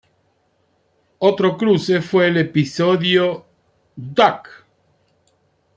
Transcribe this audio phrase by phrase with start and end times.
[1.19, 3.45] Otro cruce fue en el episodio
[3.95, 4.47] "Duck!